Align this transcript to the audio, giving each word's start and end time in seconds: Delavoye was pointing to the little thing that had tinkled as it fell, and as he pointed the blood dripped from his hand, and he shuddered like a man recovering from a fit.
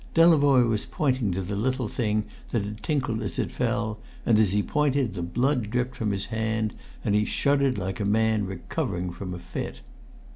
Delavoye 0.15 0.67
was 0.67 0.87
pointing 0.87 1.31
to 1.33 1.43
the 1.43 1.55
little 1.55 1.87
thing 1.87 2.23
that 2.49 2.63
had 2.65 2.81
tinkled 2.81 3.21
as 3.21 3.37
it 3.37 3.51
fell, 3.51 3.99
and 4.25 4.39
as 4.39 4.49
he 4.51 4.63
pointed 4.63 5.13
the 5.13 5.21
blood 5.21 5.69
dripped 5.69 5.95
from 5.95 6.09
his 6.09 6.25
hand, 6.33 6.75
and 7.05 7.13
he 7.13 7.23
shuddered 7.23 7.77
like 7.77 7.99
a 7.99 8.03
man 8.05 8.47
recovering 8.47 9.11
from 9.11 9.31
a 9.31 9.37
fit. 9.37 9.81